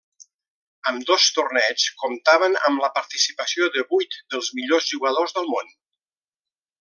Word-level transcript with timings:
Ambdós 0.91 1.25
torneigs 1.35 1.85
comptaven 2.03 2.57
amb 2.71 2.83
la 2.87 2.91
participació 2.97 3.69
de 3.79 3.87
vuit 3.95 4.19
dels 4.35 4.53
millors 4.61 4.89
jugadors 4.95 5.37
del 5.41 5.49
món. 5.55 5.71